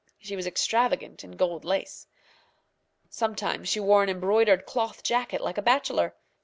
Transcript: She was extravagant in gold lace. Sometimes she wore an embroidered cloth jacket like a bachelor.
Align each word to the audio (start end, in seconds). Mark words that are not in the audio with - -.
She 0.17 0.35
was 0.35 0.47
extravagant 0.47 1.23
in 1.23 1.33
gold 1.33 1.63
lace. 1.63 2.07
Sometimes 3.11 3.69
she 3.69 3.79
wore 3.79 4.01
an 4.01 4.09
embroidered 4.09 4.65
cloth 4.65 5.03
jacket 5.03 5.41
like 5.41 5.59
a 5.59 5.61
bachelor. 5.61 6.15